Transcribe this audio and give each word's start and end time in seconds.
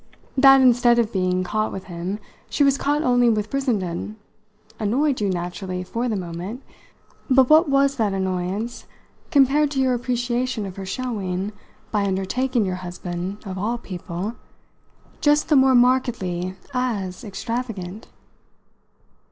That 0.35 0.61
instead 0.61 0.97
of 0.97 1.13
being 1.13 1.43
caught 1.43 1.71
with 1.71 1.83
him 1.83 2.17
she 2.49 2.63
was 2.63 2.75
caught 2.75 3.03
only 3.03 3.29
with 3.29 3.51
Brissenden 3.51 4.15
annoyed 4.79 5.21
you 5.21 5.29
naturally 5.29 5.83
for 5.83 6.09
the 6.09 6.15
moment; 6.15 6.63
but 7.29 7.51
what 7.51 7.69
was 7.69 7.97
that 7.97 8.11
annoyance 8.11 8.87
compared 9.29 9.69
to 9.69 9.79
your 9.79 9.93
appreciation 9.93 10.65
of 10.65 10.75
her 10.77 10.87
showing 10.87 11.51
by 11.91 12.05
undertaking 12.07 12.65
your 12.65 12.77
husband, 12.77 13.45
of 13.45 13.59
all 13.59 13.77
people! 13.77 14.33
just 15.21 15.49
the 15.49 15.55
more 15.55 15.75
markedly 15.75 16.55
as 16.73 17.23
extravagant?" 17.23 18.07